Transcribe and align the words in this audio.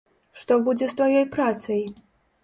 Што 0.43 0.55
будзе 0.67 0.87
з 0.93 0.97
тваёй 1.01 1.25
працай? 1.35 1.81